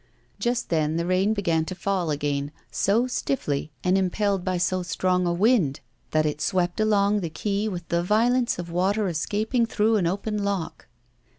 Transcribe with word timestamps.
Just 0.39 0.69
then 0.69 0.95
the 0.97 1.05
rain 1.05 1.35
began 1.35 1.63
to 1.65 1.75
fall 1.75 2.09
again, 2.09 2.51
so 2.71 3.05
stiffly 3.05 3.71
and 3.83 3.99
impelled 3.99 4.43
by 4.43 4.57
so 4.57 4.81
strong 4.81 5.27
a 5.27 5.31
wind 5.31 5.79
that 6.09 6.25
it 6.25 6.41
swept 6.41 6.79
along 6.79 7.19
the 7.19 7.29
quay 7.29 7.67
with 7.69 7.87
the 7.89 8.01
violence 8.01 8.57
of 8.57 8.71
water 8.71 9.07
escaping 9.07 9.67
through 9.67 9.97
an 9.97 10.07
open 10.07 10.43
lock. 10.43 10.87